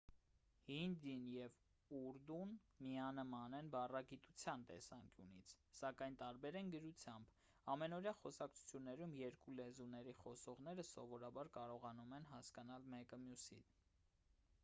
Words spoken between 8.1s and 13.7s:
խոսակցություններում երկու լեզուների խոսողները սովորաբար կարողանում են հասկանալ մեկը մյուսին